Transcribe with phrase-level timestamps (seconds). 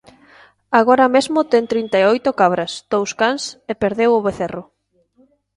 [0.79, 4.63] Agora mesmo ten trinta e oito cabras, dous cans e perdeu o becerro.